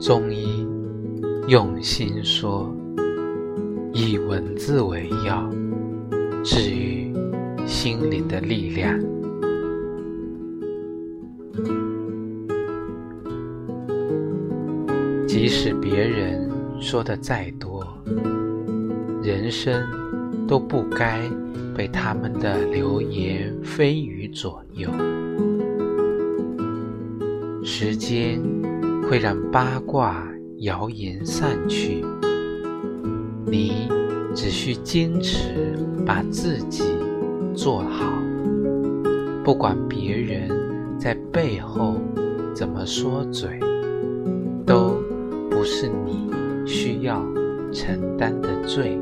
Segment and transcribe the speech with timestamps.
[0.00, 0.64] 中医
[1.48, 2.72] 用心说，
[3.92, 5.50] 以文字为药，
[6.44, 7.12] 治愈
[7.66, 8.96] 心灵的力量。
[15.26, 16.48] 即使别人
[16.80, 17.84] 说的再多，
[19.20, 19.82] 人生
[20.46, 21.20] 都不该
[21.74, 24.88] 被他们的流言蜚语左右。
[27.64, 28.40] 时间
[29.02, 30.26] 会让八卦
[30.58, 32.04] 谣言散去，
[33.46, 33.88] 你
[34.34, 36.84] 只需坚持把自己
[37.54, 38.04] 做好，
[39.44, 40.50] 不管别人
[40.98, 42.00] 在背后
[42.54, 43.58] 怎么说嘴，
[44.66, 44.96] 都
[45.50, 46.30] 不是你
[46.66, 47.24] 需要
[47.72, 49.00] 承担的罪。